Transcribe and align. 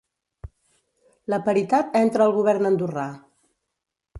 La 1.33 1.39
paritat 1.49 1.99
entra 2.01 2.27
al 2.27 2.33
govern 2.39 2.71
Andorrà 2.71 3.05